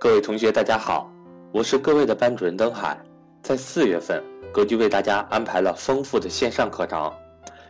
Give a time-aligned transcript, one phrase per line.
[0.00, 1.12] 各位同学，大家好，
[1.52, 2.98] 我是各位的班主任登海。
[3.42, 7.12] 在四月份，格局为大家安排了丰富的线上课程。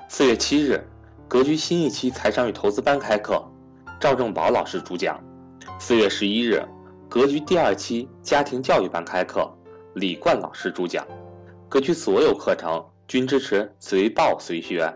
[0.08, 0.80] 四月七日，
[1.26, 3.44] 格局新一期财商与投资班开课，
[3.98, 5.20] 赵正宝老师主讲。
[5.80, 6.64] 四月十一日，
[7.08, 9.52] 格局第二期家庭教育班开课，
[9.96, 11.04] 李冠老师主讲。
[11.68, 14.88] 格局所有课程均支持随报随学，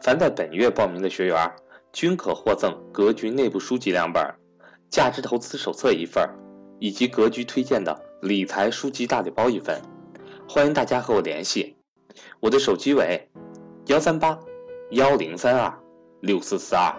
[0.00, 1.52] 凡在本月报名的学员
[1.92, 4.24] 均可获赠格局内部书籍两本。
[4.88, 6.28] 价值投资手册一份，
[6.80, 9.80] 以及格局推荐的理财书籍大礼包一份，
[10.48, 11.76] 欢迎大家和我联系。
[12.40, 13.30] 我的手机为
[13.86, 14.36] 幺三八
[14.90, 15.72] 幺零三二
[16.22, 16.92] 六四四二，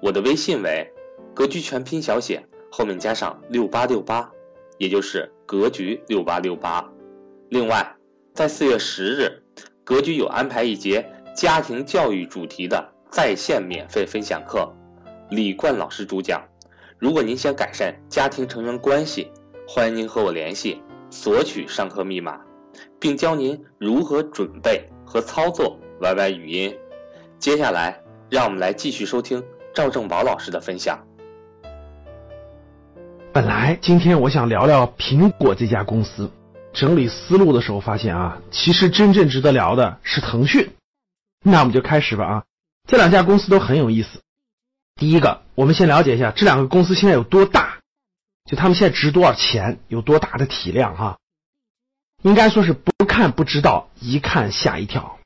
[0.00, 0.88] 我的微信为
[1.34, 4.30] 格局全拼小写后面加上六八六八，
[4.78, 6.88] 也就是格局六八六八。
[7.50, 7.96] 另外，
[8.32, 9.42] 在四月十日，
[9.84, 11.04] 格局有安排一节
[11.34, 14.72] 家庭教育主题的在线免费分享课，
[15.30, 16.40] 李冠老师主讲。
[16.98, 19.30] 如果您想改善家庭成员关系，
[19.68, 22.40] 欢迎您和我联系，索取上课密码，
[22.98, 26.74] 并教您如何准备和操作 YY 语音。
[27.38, 30.98] 接下来，让我们来继续收听赵正宝老师的分享。
[33.30, 36.30] 本来今天我想聊聊苹果这家公司，
[36.72, 40.66] 整理思路的时候发现啊，其实真正值得聊的是腾讯。
[41.44, 42.44] 那我们就开始吧啊，
[42.88, 44.22] 这两家公司都很有意思。
[44.96, 47.80] 第一个，我们先了解一下这两个公司现在有多大，
[48.46, 51.18] 就他们现在值多少钱，有多大的体量哈。
[52.22, 55.18] 应该说是不看不知道，一看吓一跳。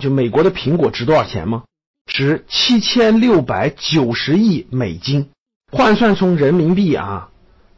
[0.00, 1.64] 就美国的苹果值多少钱吗？
[2.06, 5.30] 值七千六百九十亿美金，
[5.72, 7.30] 换算成人民币啊，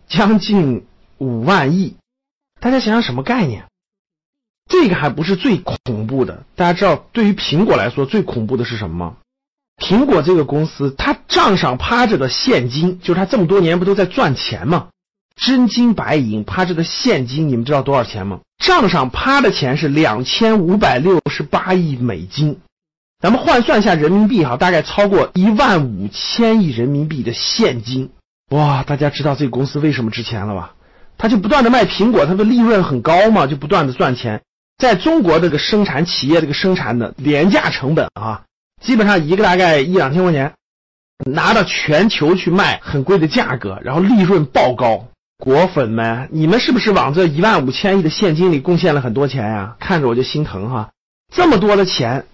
[0.07, 1.97] 将近五万亿。
[2.61, 3.65] 大家想想什么概念？
[4.69, 6.45] 这个还不是最恐怖的。
[6.55, 9.17] 大家知道，对于苹果来说，最恐怖的是什么吗？
[9.79, 14.89] 苹果这个公司，它账上趴着的现金，就是它这么多年不都在赚钱吗？
[15.35, 18.41] 真金白银趴着的现金，你们知道多少钱吗？
[18.63, 22.61] 账上趴的钱是两千五百六十八亿美金，
[23.21, 28.11] 咱们换算一下人民币哈，大概超过一万五千亿人民币的现金。
[28.51, 30.75] 哇，大家知道这个公司为什么值钱了吧？
[31.19, 34.43] 它就不断的卖苹果，它的利润很高嘛，就不断的赚钱。
[34.79, 38.43] 在中国这个生产企业这个生产的廉价成本啊。
[38.83, 40.53] 基本上一个大概一两千块钱，
[41.31, 45.09] 拿到全球去卖很贵的价格，然后利润爆高。
[45.39, 49.77] 果粉们，你们是不是往这一万五千亿的现金里贡献了很多钱呀？
[49.81, 50.91] 看着我就心疼哈，
[51.35, 52.27] 这么多的钱，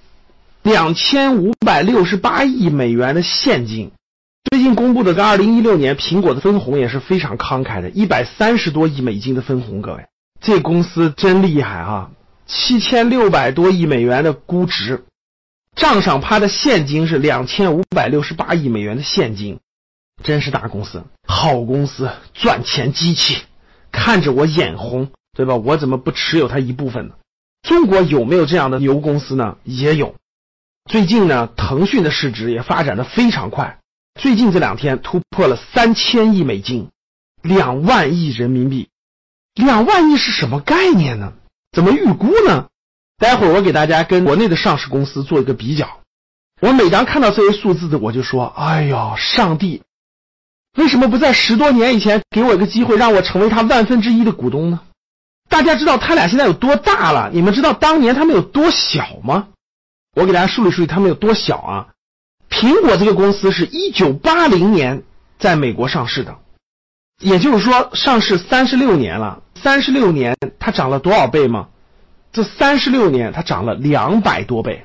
[0.63, 3.93] 两千五百六十八亿美元的现金。
[4.51, 9.81] 最近公布的个二零一六年苹果的分红也是非常慷慨的，一百三十多亿美金的分红。
[9.81, 10.07] 各位，
[10.41, 12.11] 这公司真厉害啊！
[12.47, 15.05] 七千六百多亿美元的估值。
[15.79, 19.61] 账上趴的现金是两千五百六十八亿美元的现金，
[20.25, 23.45] 真是大公司，好公司，赚钱机器，
[23.93, 25.55] 看着我眼红，对吧？
[25.55, 27.15] 我怎么不持有它一部分呢？
[27.63, 29.57] 中国有没有这样的牛公司呢？
[29.63, 30.17] 也有。
[30.91, 33.79] 最近呢，腾讯的市值也发展的非常快，
[34.21, 36.91] 最近这两天突破了三千亿美金，
[37.41, 38.89] 两万亿人民币，
[39.55, 41.35] 两万亿是什么概念呢？
[41.71, 42.67] 怎么预估呢？
[43.19, 46.01] 待会儿我给大家跟国内的上市公司做一个比较。
[46.61, 49.83] 我每当看到这些数字的，我就说：“哎呦，上帝，
[50.77, 54.81] 为什么不在十多年以前给我一个机会，让我成为他万分之一的股东呢？”
[55.51, 57.31] 大家知道他俩现在有多大了？
[57.33, 59.49] 你们知道当年他们有多小吗？
[60.15, 61.89] 我给大家梳理梳理他们有多小啊！
[62.51, 65.03] 苹果这个公司是一九八零年
[65.39, 66.37] 在美国上市的，
[67.21, 69.43] 也就是说上市三十六年了。
[69.55, 71.69] 三十六年，它涨了多少倍吗？
[72.33, 74.85] 这三十六年，它涨了两百多倍，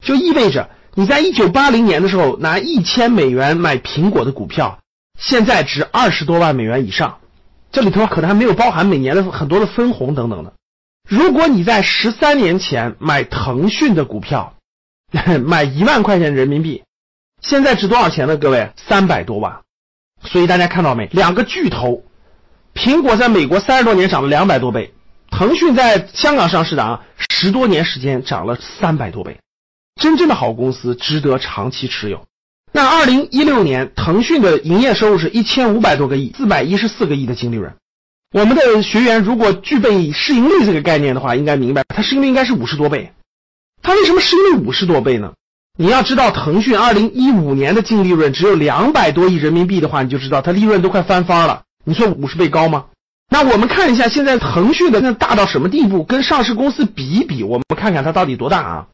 [0.00, 4.80] 就意味着你在一九八零年的时候拿一千美元买苹果的股票，
[5.18, 7.18] 现在值二十多万美元以上。
[7.72, 10.52] 这里头可能还没有包含每年的很多的分红等等的。
[11.08, 14.54] 如果你在十三年前买腾讯的股票，
[15.44, 16.82] 买一万块钱人民币，
[17.42, 18.36] 现在值多少钱呢？
[18.36, 19.60] 各位，三百多万。
[20.22, 21.06] 所以大家看到没？
[21.12, 22.02] 两个巨头，
[22.74, 24.94] 苹果在美国三十多年涨了两百多倍。
[25.38, 29.38] 腾讯在香港上市的啊，十多年时间涨了三百多倍，
[30.00, 32.24] 真正的好公司值得长期持有。
[32.72, 37.70] 那二零一六年，腾讯的营业收入是一千五百多个亿，四百一十四个亿的净利润。
[38.32, 43.12] 我们的学员如果具备市盈率这个概念的话，应该明白它市盈率应该是五十多倍。
[43.82, 45.34] 它为什么市盈率五十多倍呢？
[45.78, 51.64] 你要知道，腾讯二零一五年的净利润只有两百多亿人民币的话，你就知道它利润都快翻番了。
[51.84, 52.86] 你说五十倍高吗？
[53.28, 56.04] 那我们看一下现在腾讯的那大到什么地步？
[56.04, 58.86] 跟上市公司比一比，我们看看它到底多大啊？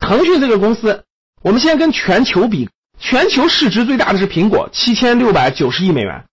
[0.00, 1.04] 腾讯这个公司，
[1.42, 2.68] 我们先跟全球比，
[2.98, 6.24] 全球市值最大的是苹果，七千六百九十亿美元，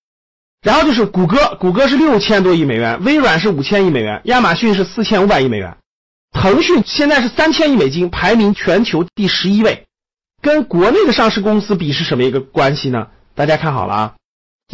[0.61, 5.77] 然后就是谷歌，谷歌是六千多亿美元，微软是五千亿美元，亚马逊是四千五百亿美元，
[6.31, 9.85] 腾讯现在是三千亿美金，排名全球第十一位，
[10.41, 13.07] 跟国内的上市公司比是什么一个关系呢？
[13.35, 14.13] 大家看好了啊，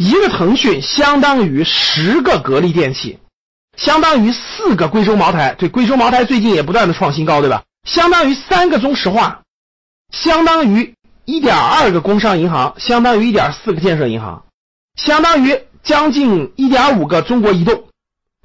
[0.00, 3.18] 一个腾讯相当于十个格力电器，
[3.76, 7.64] 相当于四个贵州茅台，对，贵州茅台最近也不断的创新高，对吧？
[7.84, 9.42] 相当于三个中石化，
[10.10, 10.94] 相当于
[11.26, 14.42] 一点二个工商银行，相当于一点四个建设银行，
[14.96, 17.84] 相当于将近一点五个中国移动，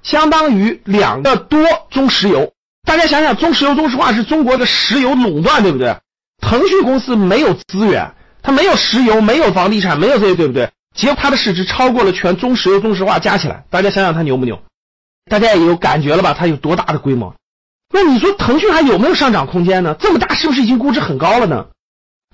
[0.04, 2.52] 相当于两个多中石油。
[2.86, 5.96] 大家想想，中石油、中石化是中国的石油垄断，对不对？
[6.42, 10.70] 腾讯公司没有资源，它没有石油，没有房地产，没有这些，对不对？
[10.96, 13.66] 结果它的市值超过了全中石油、中石化加起来。
[13.70, 14.60] 大家想想，它牛不牛？
[15.30, 16.34] 大家也有感觉了吧？
[16.34, 17.36] 它有多大的规模？
[17.94, 19.96] 那你说腾讯还有没有上涨空间呢？
[20.00, 21.68] 这么大，是不是已经估值很高了呢？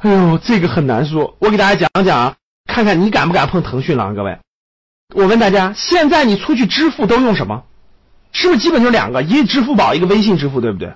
[0.02, 1.36] 哎呦，这个很难说。
[1.40, 2.36] 我给大家讲讲啊，
[2.66, 4.38] 看看你敢不敢碰腾讯了啊，各位。
[5.16, 7.64] 我问大家，现在你出去支付都用什么？
[8.32, 10.94] 是不是基本就两个，一个支付宝，一个微信支付，对不对？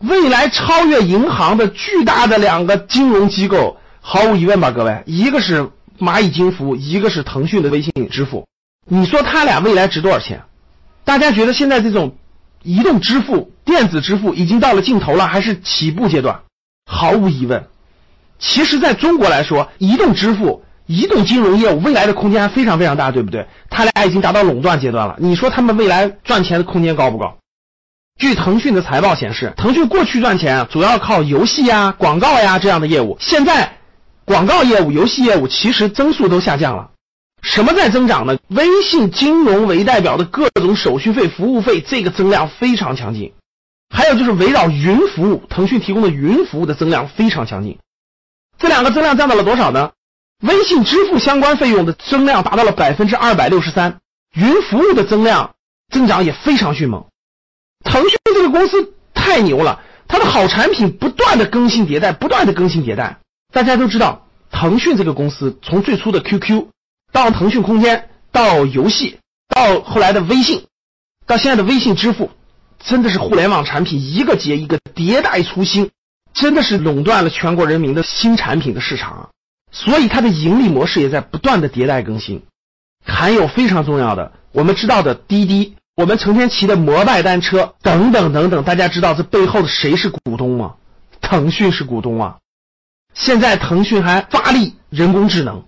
[0.00, 5.70] 未来超越银行的巨大的两个金融机构，毫无疑问吧，各位，一个是
[6.02, 8.46] 蚂蚁金服，一个是腾讯的微信支付。
[8.86, 10.42] 你说他俩未来值多少钱？
[11.04, 12.16] 大家觉得现在这种
[12.62, 16.40] 移动支付、电子支付已经到了尽头了，还是起步阶段？
[16.90, 17.64] 毫无疑问，
[18.40, 20.64] 其实在中国来说，移动支付。
[20.86, 23.46] 移动金融业务未来的空间还非常非常大，对不对？
[23.70, 25.14] 他俩已经达到垄断阶段了。
[25.18, 27.38] 你说他们未来赚钱的空间高不高？
[28.18, 33.72] 据腾讯的财报显示，腾讯过去赚钱主要靠游戏呀、广告呀这样的业务，现在
[34.24, 36.90] 广告业务、游戏业务其实增速都下降了。
[37.42, 38.38] 什么在增长呢？
[38.48, 43.32] 微信金融为代表的各种手续费、服务费，这个增量非常强劲。
[43.90, 47.78] 还有就是围绕云服务，腾讯提供的云服务的增量非常强劲。
[48.58, 49.90] 这两个增量占到了多少呢？
[50.42, 53.98] 微信支付相关费用的增量达到了百分之二百六十三，
[54.34, 55.54] 云服务的增量
[55.92, 57.04] 增长也非常迅猛。
[57.84, 63.18] 腾讯这个公司太牛了，它的好产品不断的更新迭代，不断的更新迭代。
[63.52, 66.68] 大家都知道，腾讯这个公司从最初的 QQ
[67.12, 69.18] 到腾讯空间，到游戏，
[69.48, 70.64] 到后来的微信，
[71.26, 72.30] 到现在的微信支付，
[72.82, 75.90] 真的是互联网产品一个接一个迭代出新，
[76.32, 79.28] 真的是垄断了全国人民的新产品的市场。
[79.70, 82.42] 所以它的盈利模式也在不断的迭代更新，
[83.04, 90.74] 还有非常重要的，我们知道的滴滴，我们成天骑的摩拜单车等等等等，大家知道这背后的谁是股东吗？
[91.20, 92.38] 腾讯是股东啊！
[93.14, 95.64] 现在腾讯还发力人工智能，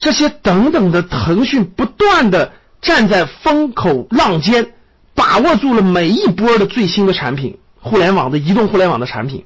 [0.00, 4.74] 这些等等的，腾讯不断的站在风口浪尖，
[5.14, 9.44] 把握住了每一波的最新的产品，互联网的移动互联网的产品。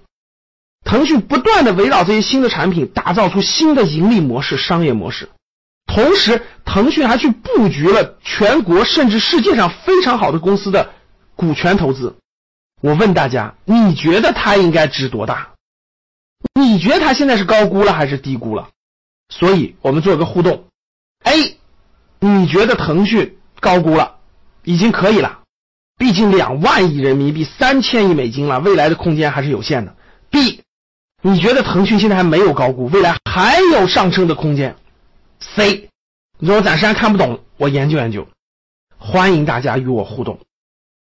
[0.85, 5.31] 腾讯不断的围绕这些新的产品，打造出新的盈利模式、商业模式。
[5.87, 10.91] 同时，腾讯还去布局了全国甚至世界上非常好的公司的
[11.37, 12.17] 股权投资。
[12.81, 15.52] 我问大家，你觉得它应该值多大？
[16.55, 18.69] 你觉得它现在是高估了还是低估了？
[19.29, 20.65] 所以我们做个互动。
[21.25, 21.57] A，
[22.21, 24.17] 你觉得腾讯高估了，
[24.65, 25.41] 已经可以了，
[25.99, 29.95] 毕竟两万亿人民币、三千亿美金了，未来的空间还是有限的。
[30.31, 30.63] B。
[31.25, 34.75] 你觉得腾讯现在还没有高估，未来还有上升的空间
[35.39, 35.89] ？C，
[36.41, 38.27] 你说我暂时还看不懂，我研究研究。
[38.99, 40.41] 欢迎大家与我互动。